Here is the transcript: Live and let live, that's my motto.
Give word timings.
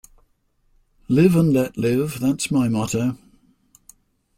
Live 1.09 1.35
and 1.35 1.53
let 1.53 1.77
live, 1.77 2.19
that's 2.19 2.49
my 2.49 2.67
motto. 2.67 3.19